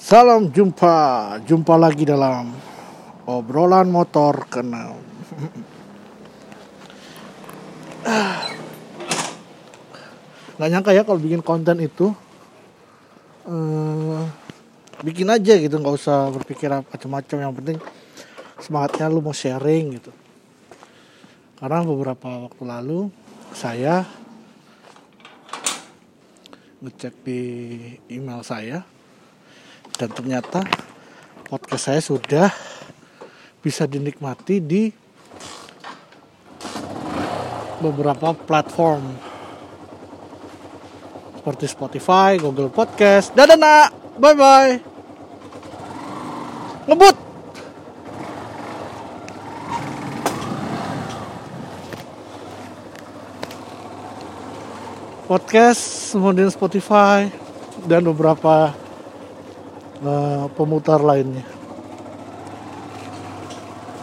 [0.00, 2.56] Salam jumpa, jumpa lagi dalam
[3.28, 4.96] obrolan motor keenam.
[10.56, 12.16] Gak nyangka ya kalau bikin konten itu
[13.44, 14.24] eh,
[15.04, 17.36] bikin aja gitu, nggak usah berpikir macam-macam.
[17.36, 17.78] Yang penting
[18.56, 20.16] semangatnya lu mau sharing gitu.
[21.60, 23.12] Karena beberapa waktu lalu
[23.52, 24.08] saya
[26.80, 27.40] ngecek di
[28.08, 28.80] email saya
[30.00, 30.64] dan ternyata
[31.44, 32.48] podcast saya sudah
[33.60, 34.88] bisa dinikmati di
[37.84, 39.12] beberapa platform
[41.36, 43.36] seperti Spotify, Google Podcast.
[43.36, 44.72] Dadah nak, bye bye.
[46.88, 47.16] Ngebut.
[55.28, 57.28] Podcast, kemudian Spotify
[57.84, 58.79] dan beberapa
[60.04, 61.44] uh, pemutar lainnya.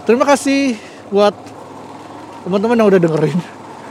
[0.08, 0.80] Terima kasih
[1.12, 1.36] buat
[2.48, 3.40] teman-teman yang udah dengerin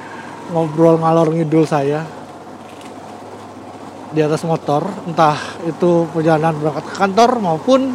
[0.52, 2.08] ngobrol ngalor ngidul saya
[4.16, 5.36] di atas motor, entah
[5.68, 7.92] itu perjalanan berangkat ke kantor maupun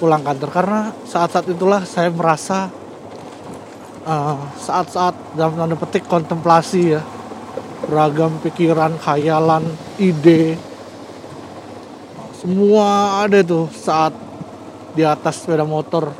[0.00, 2.72] pulang kantor karena saat-saat itulah saya merasa
[4.08, 7.02] uh, saat-saat dalam tanda petik kontemplasi ya
[7.86, 9.68] beragam pikiran, khayalan,
[10.00, 10.56] ide
[12.42, 14.10] semua ada tuh saat
[14.98, 16.10] di atas sepeda motor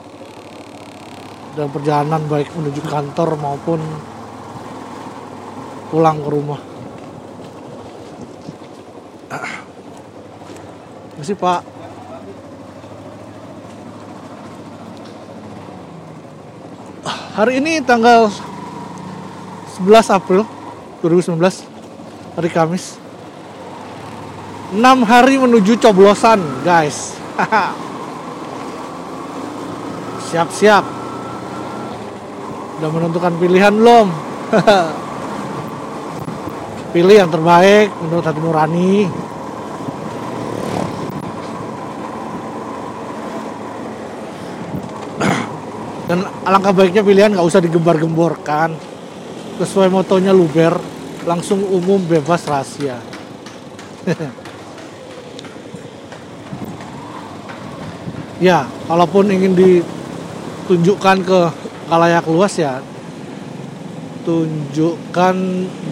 [1.59, 3.83] dan perjalanan baik menuju kantor maupun
[5.91, 6.63] pulang ke rumah.
[11.19, 11.67] Masih Pak.
[17.35, 18.31] Hari ini tanggal
[19.75, 20.47] 11 April
[21.03, 21.35] 2019
[22.39, 23.02] hari Kamis
[24.73, 27.13] 6 hari menuju coblosan guys.
[30.33, 30.81] Siap-siap.
[32.81, 34.09] Udah menentukan pilihan belum?
[36.97, 39.13] Pilih yang terbaik menurut hati nurani.
[46.09, 48.73] Dan alangkah baiknya pilihan nggak usah digembar-gemborkan.
[49.61, 50.81] Sesuai motonya luber
[51.29, 52.97] langsung umum bebas rahasia
[58.43, 61.41] ya kalaupun ingin ditunjukkan ke
[61.87, 62.83] kalayak luas ya
[64.27, 65.37] tunjukkan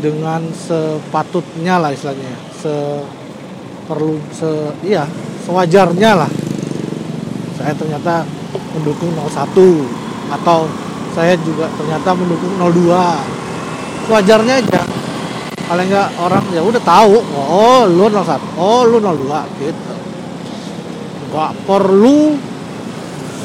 [0.02, 2.34] dengan sepatutnya lah istilahnya.
[2.58, 2.74] Se
[3.86, 4.50] perlu se
[4.82, 5.06] iya
[5.46, 6.30] sewajarnya lah.
[7.58, 8.26] Saya ternyata
[8.74, 9.30] mendukung 01
[10.30, 10.66] atau
[11.14, 14.82] saya juga ternyata mendukung 02 wajarnya aja.
[15.70, 19.99] Paling nggak orang ya udah tahu oh lu 01 oh lu 02 gitu
[21.30, 22.34] nggak perlu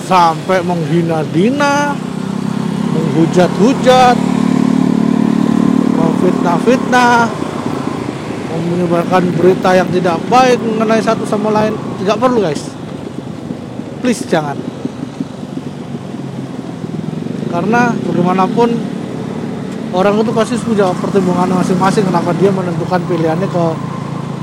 [0.09, 1.93] sampai menghina-dina
[2.93, 4.17] menghujat-hujat
[5.95, 7.45] memfitnah-fitnah
[8.65, 11.73] menyebarkan berita yang tidak baik mengenai satu sama lain.
[12.01, 12.71] Tidak perlu guys.
[14.01, 14.57] Please jangan.
[17.49, 18.69] Karena bagaimanapun
[19.95, 23.65] orang itu pasti punya pertimbangan masing-masing kenapa dia menentukan pilihannya ke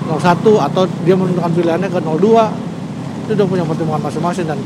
[0.08, 2.71] 01 atau dia menentukan pilihannya ke 02
[3.22, 4.58] itu udah punya pertimbangan masing-masing dan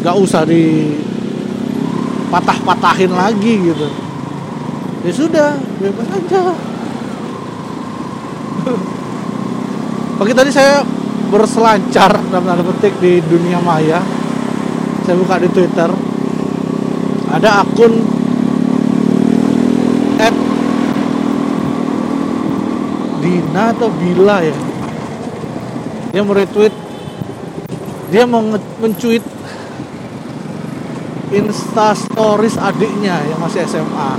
[0.00, 0.96] gak usah di
[2.32, 3.88] patah-patahin lagi gitu.
[5.04, 6.52] Ya sudah bebas aja.
[10.20, 10.84] Pagi tadi saya
[11.32, 14.00] berselancar dalam tanda petik di dunia maya.
[15.04, 15.90] Saya buka di twitter.
[17.30, 17.94] Ada akun
[20.18, 20.34] at
[23.22, 24.56] Dina atau Bila ya?
[26.10, 26.74] Dia meretweet
[28.10, 28.42] dia mau
[28.82, 29.22] mencuit
[31.30, 34.10] insta stories adiknya yang masih SMA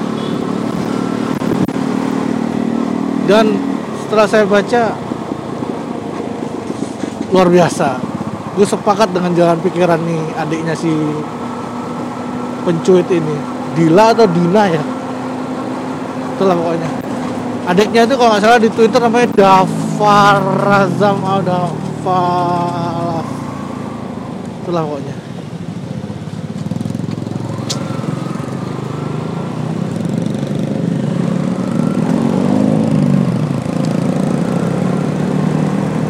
[3.28, 3.52] dan
[4.04, 4.84] setelah saya baca
[7.32, 8.00] luar biasa.
[8.60, 10.92] Gue sepakat dengan jalan pikiran nih adiknya si
[12.68, 13.36] pencuit ini.
[13.72, 14.84] Dila atau Dina ya?
[16.36, 16.90] Itulah pokoknya.
[17.72, 22.91] Adiknya itu kalau nggak salah di Twitter namanya Dafar Razam Dafar
[24.62, 25.16] itulah pokoknya.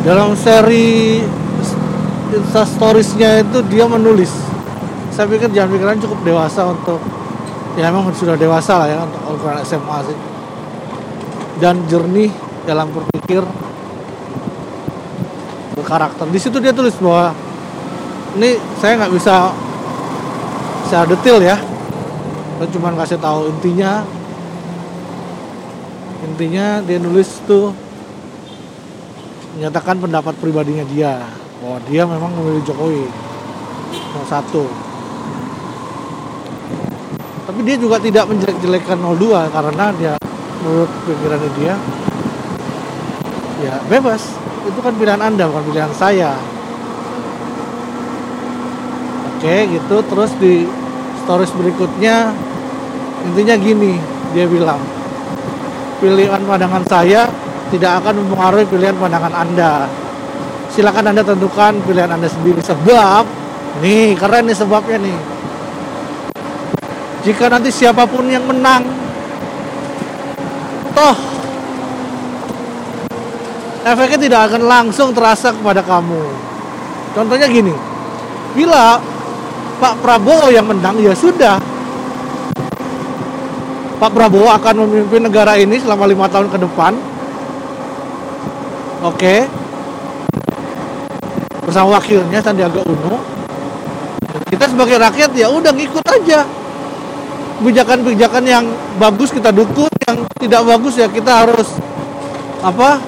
[0.02, 1.24] Dalam seri
[2.32, 4.34] Insta Storiesnya itu dia menulis.
[5.14, 7.00] Saya pikir jangan pikiran cukup dewasa untuk
[7.80, 10.18] ya emang sudah dewasa lah ya untuk ukuran SMA sih.
[11.62, 12.34] Dan jernih
[12.66, 13.46] dalam berpikir
[15.78, 16.26] berkarakter.
[16.34, 17.38] Di situ dia tulis bahwa
[18.40, 19.52] ini saya nggak bisa
[20.88, 21.58] secara detail ya.
[22.60, 24.06] Saya cuma kasih tahu intinya.
[26.22, 27.74] Intinya dia nulis tuh
[29.58, 31.26] menyatakan pendapat pribadinya dia
[31.60, 33.10] bahwa dia memang memilih Jokowi
[34.14, 34.64] nomor satu.
[37.50, 40.14] Tapi dia juga tidak menjelek-jelekan 02 karena dia
[40.62, 41.74] menurut pikirannya dia
[43.66, 44.24] ya bebas.
[44.62, 46.38] Itu kan pilihan anda bukan pilihan saya
[49.42, 49.96] oke gitu.
[50.06, 50.70] Terus di
[51.26, 52.30] stories berikutnya
[53.26, 53.98] intinya gini
[54.38, 54.78] dia bilang
[55.98, 57.26] pilihan pandangan saya
[57.74, 59.90] tidak akan mempengaruhi pilihan pandangan anda.
[60.70, 62.62] Silakan anda tentukan pilihan anda sendiri.
[62.62, 63.26] Sebab
[63.82, 65.18] nih keren nih sebabnya nih.
[67.26, 68.82] Jika nanti siapa pun yang menang
[70.94, 71.18] toh
[73.86, 76.22] efeknya tidak akan langsung terasa kepada kamu.
[77.12, 77.76] Contohnya gini,
[78.56, 78.98] bila
[79.82, 81.58] Pak Prabowo yang menang ya sudah.
[83.98, 86.94] Pak Prabowo akan memimpin negara ini selama lima tahun ke depan.
[89.02, 89.50] Oke.
[91.66, 93.18] Bersama wakilnya Sandiaga Uno.
[94.54, 96.46] Kita sebagai rakyat ya udah ngikut aja.
[97.58, 98.66] Kebijakan-kebijakan yang
[99.02, 101.78] bagus kita dukung, yang tidak bagus ya kita harus
[102.62, 103.02] apa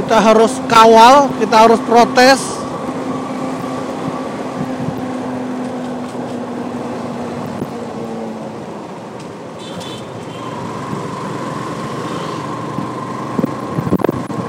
[0.00, 2.40] kita harus kawal kita harus protes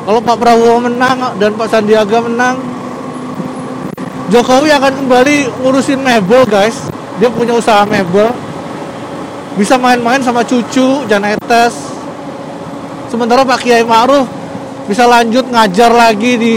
[0.07, 2.55] kalau Pak Prabowo menang dan Pak Sandiaga menang
[4.31, 6.87] Jokowi akan kembali ngurusin mebel guys.
[7.19, 8.31] Dia punya usaha mebel.
[9.59, 11.75] Bisa main-main sama cucu Jan Etes.
[13.07, 14.27] Sementara Pak Kiai Ma'ruf
[14.87, 16.55] bisa lanjut ngajar lagi di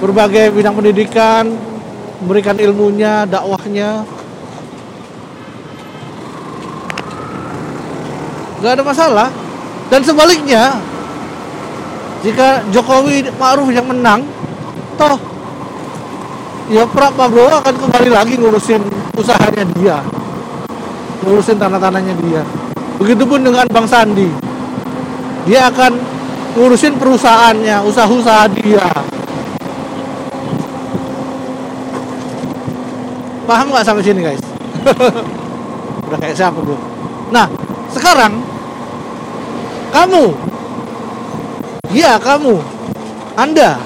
[0.00, 1.44] berbagai bidang pendidikan
[2.24, 4.04] memberikan ilmunya dakwahnya.
[8.60, 9.28] Nggak ada masalah.
[9.92, 10.80] Dan sebaliknya
[12.22, 14.22] jika Jokowi Ma'ruf yang menang
[14.98, 15.18] toh
[16.70, 18.82] ya Pak Prabowo akan kembali lagi ngurusin
[19.18, 19.98] usahanya dia
[21.26, 22.42] ngurusin tanah-tanahnya dia
[23.02, 24.30] begitupun dengan Bang Sandi
[25.42, 25.98] dia akan
[26.54, 28.86] ngurusin perusahaannya, usaha-usaha dia.
[33.42, 34.42] Paham nggak sampai sini guys?
[36.06, 36.78] Udah kayak siapa bro?
[37.34, 37.50] Nah,
[37.90, 38.38] sekarang
[39.90, 40.30] kamu,
[41.92, 42.58] iya kamu,
[43.38, 43.78] anda,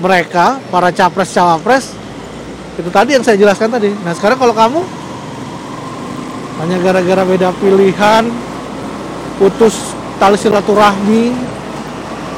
[0.00, 1.84] mereka para capres cawapres
[2.80, 3.92] itu tadi yang saya jelaskan tadi.
[3.92, 4.80] Nah sekarang kalau kamu
[6.64, 8.24] hanya gara-gara beda pilihan
[9.36, 11.32] putus tali silaturahmi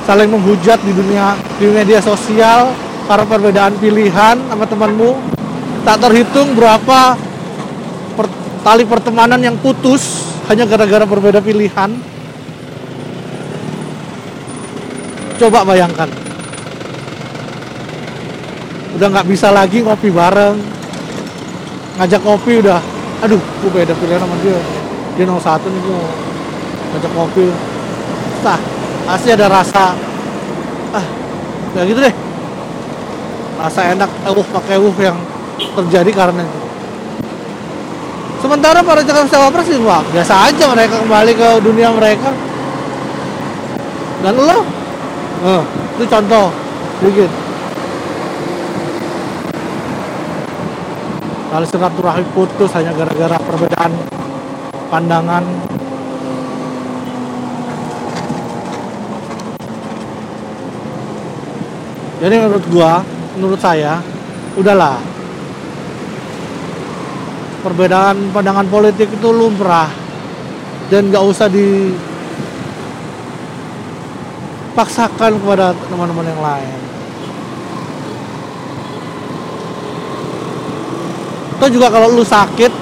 [0.06, 2.74] saling menghujat di dunia di media sosial
[3.06, 5.18] karena perbedaan pilihan sama temanmu
[5.82, 7.18] tak terhitung berapa
[8.14, 8.26] per,
[8.62, 11.90] tali pertemanan yang putus hanya gara-gara berbeda pilihan
[15.42, 16.06] coba bayangkan.
[18.94, 20.54] Udah nggak bisa lagi ngopi bareng.
[21.98, 22.78] Ngajak kopi udah.
[23.26, 24.54] Aduh gue beda pilihan sama dia.
[25.18, 26.00] Dia nomor satu nih gue
[26.92, 27.50] ngajak mobil
[28.42, 28.58] tah
[29.08, 29.98] pasti ada rasa
[30.94, 31.06] ah
[31.74, 32.14] ya gitu deh.
[33.58, 35.18] Rasa enak uh pakai uh yang
[35.58, 36.60] terjadi karena itu.
[38.42, 42.30] Sementara para calon cawapres sih wah biasa aja mereka kembali ke dunia mereka.
[44.22, 44.81] Dan lo
[45.42, 45.62] uh,
[45.98, 46.46] itu contoh
[47.02, 47.30] sedikit
[51.52, 53.92] kalau silaturahmi putus hanya gara-gara perbedaan
[54.88, 55.44] pandangan.
[62.24, 63.04] Jadi menurut gua
[63.36, 64.00] menurut saya
[64.56, 64.96] udahlah.
[67.60, 69.86] Perbedaan pandangan politik itu lumrah
[70.90, 71.46] dan gak usah
[74.72, 76.72] dipaksakan kepada teman-teman yang lain.
[81.60, 82.72] Atau juga kalau lu sakit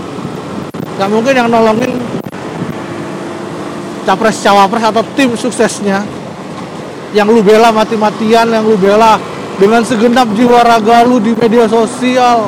[0.96, 1.98] gak mungkin yang nolongin
[4.06, 6.06] capres cawapres atau tim suksesnya.
[7.10, 9.18] Yang lu bela mati-matian yang lu bela
[9.58, 12.46] dengan segenap jiwa raga lu di media sosial.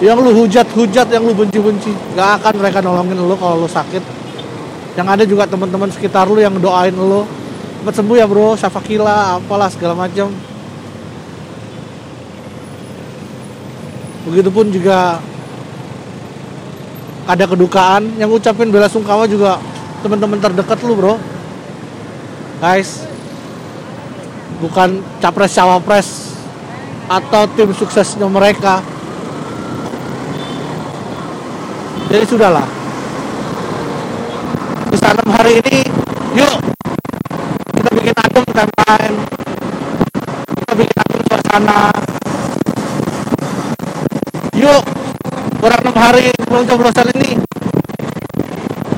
[0.00, 1.92] Yang lu hujat-hujat yang lu benci-benci.
[2.16, 4.00] Gak akan mereka nolongin lu kalau lu sakit.
[4.96, 7.28] Yang ada juga teman-teman sekitar lu yang doain lu
[7.82, 8.58] cepat sembuh ya bro.
[8.58, 10.30] Syafakila apalah segala macam.
[14.28, 15.22] Begitupun juga
[17.28, 19.60] ada kedukaan yang ucapin bela sungkawa juga
[20.04, 21.14] teman-teman terdekat lu bro.
[22.58, 23.06] Guys
[24.58, 26.08] bukan capres cawapres
[27.08, 28.82] atau tim suksesnya mereka.
[32.08, 32.66] Jadi sudahlah.
[34.88, 35.84] Bisa enam hari ini
[36.36, 36.67] yuk
[38.88, 39.14] campaign
[40.56, 41.80] kita bikin adem suasana.
[44.56, 44.82] Yuk
[45.60, 47.36] kurang enam hari sebelum coblosan ini.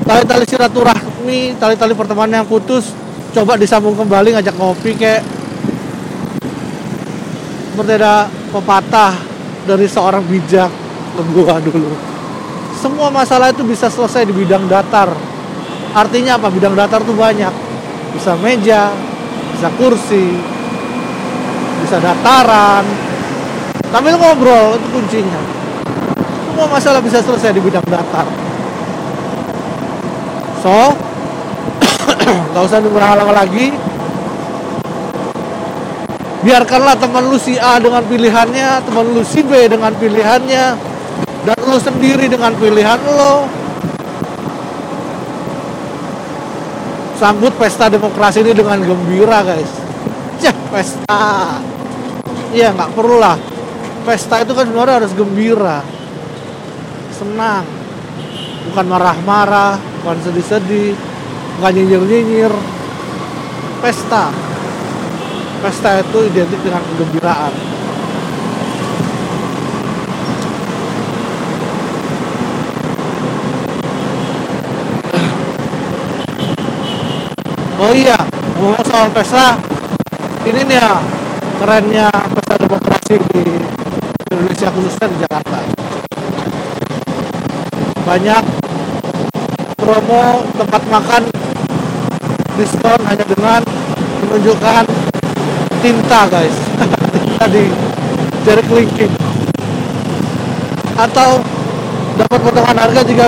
[0.07, 2.95] Tali-tali silaturahmi tali-tali pertemanan yang putus.
[3.35, 5.23] Coba disambung kembali ngajak ngopi kayak
[7.71, 9.15] seperti ada pepatah
[9.63, 10.71] dari seorang bijak
[11.15, 11.91] ke gua dulu.
[12.79, 15.11] Semua masalah itu bisa selesai di bidang datar.
[15.91, 16.47] Artinya apa?
[16.47, 17.51] Bidang datar tuh banyak.
[18.11, 18.91] Bisa meja
[19.55, 20.25] bisa kursi
[21.81, 22.85] bisa dataran.
[23.91, 25.41] Sambil ngobrol itu kuncinya.
[26.47, 28.23] Semua masalah bisa selesai di bidang datar.
[30.63, 30.95] So
[32.55, 33.75] nggak usah berulang lagi.
[36.41, 40.65] Biarkanlah teman lu si A dengan pilihannya teman lu si B dengan pilihannya
[41.45, 43.45] dan lu sendiri dengan pilihan lo
[47.21, 49.69] sambut pesta demokrasi ini dengan gembira guys.
[50.41, 51.61] Ya pesta.
[52.49, 53.37] Iya nggak perlu lah.
[54.01, 55.85] Pesta itu kan sebenarnya harus gembira.
[57.13, 57.61] Senang.
[58.73, 60.97] Bukan marah-marah bukan sedih-sedih
[61.61, 62.53] bukan nyinyir-nyinyir.
[63.85, 64.33] Pesta.
[65.61, 67.53] Pesta itu identik dengan kegembiraan
[77.81, 78.17] oh iya
[78.61, 79.57] ngomong soal pesta
[80.45, 81.01] ini nih ya
[81.57, 82.07] kerennya
[82.37, 83.41] pesta demokrasi di
[84.29, 85.59] Indonesia khususnya di Jakarta.
[88.01, 88.43] Banyak
[89.77, 91.21] promo tempat makan
[92.57, 93.61] diskon hanya dengan
[94.25, 94.83] menunjukkan
[95.81, 96.55] tinta guys.
[97.13, 97.65] Tinta di
[98.45, 99.13] jari kelingking.
[100.97, 101.41] Atau
[102.17, 103.25] dapat potongan harga jika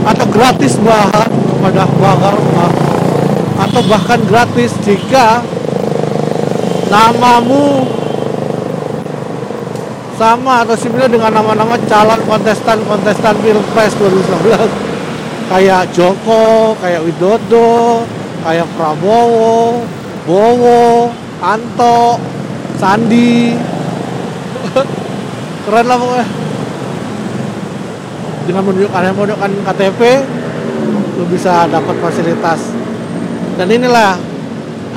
[0.00, 1.28] atau gratis bahan
[1.60, 2.34] pada bakar
[3.60, 5.44] atau bahkan gratis jika
[6.88, 7.84] namamu
[10.16, 14.90] sama atau similar dengan nama-nama calon kontestan-kontestan Pilpres 2019
[15.50, 18.04] kayak Joko, kayak Widodo,
[18.44, 19.82] kayak Prabowo,
[20.28, 21.10] Bowo,
[21.42, 22.20] Anto,
[22.78, 23.56] Sandi.
[25.66, 26.26] Keren lah pokoknya.
[28.46, 30.00] Dengan menunjukkan menunjukkan KTP
[31.20, 32.69] lu bisa dapat fasilitas
[33.60, 34.16] dan inilah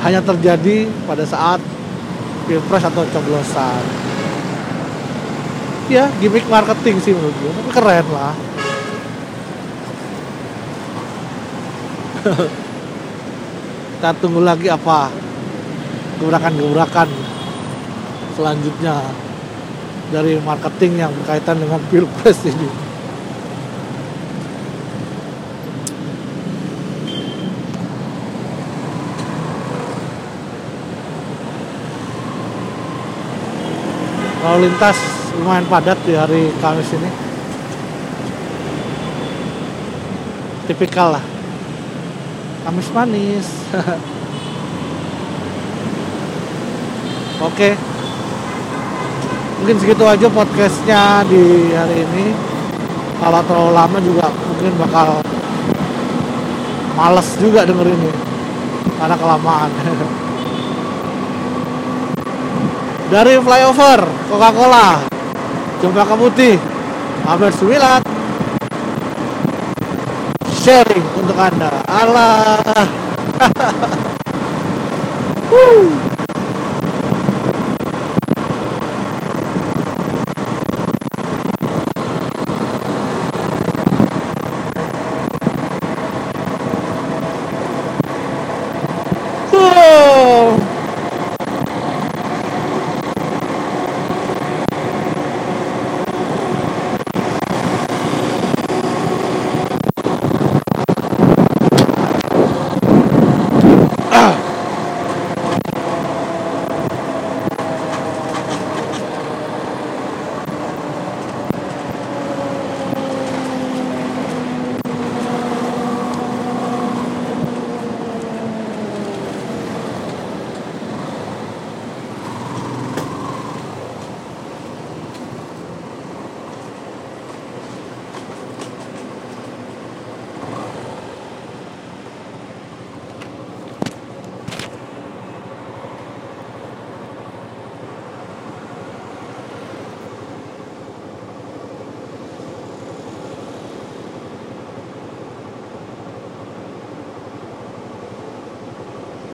[0.08, 1.60] hanya terjadi pada saat
[2.48, 3.84] pilpres atau coblosan.
[5.92, 8.32] Ya gimmick marketing sih menurut gue tapi keren lah.
[14.00, 15.12] Kita tunggu lagi apa
[16.24, 17.12] gebrakan-gebrakan
[18.32, 18.96] selanjutnya
[20.08, 22.83] dari marketing yang berkaitan dengan pilpres ini
[34.44, 35.00] lalu lintas
[35.40, 37.08] lumayan padat di hari Kamis ini.
[40.68, 41.24] Tipikal lah.
[42.68, 43.48] Kamis manis.
[47.48, 47.72] Oke.
[49.64, 52.36] Mungkin segitu aja podcastnya di hari ini.
[53.24, 55.24] Kalau terlalu lama juga mungkin bakal
[57.00, 58.12] males juga dengerin ini.
[59.00, 59.72] Karena kelamaan
[63.14, 64.98] dari flyover Coca-Cola
[65.78, 66.58] Cempaka Putih
[67.22, 68.02] Hampir Sumilat
[70.64, 71.70] sharing untuk anda.
[71.86, 72.58] Allah